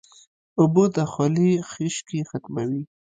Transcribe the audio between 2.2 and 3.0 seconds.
ختموي